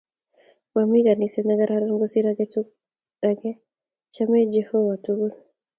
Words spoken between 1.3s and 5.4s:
nekararan kosir age, chomech Jeovah tukul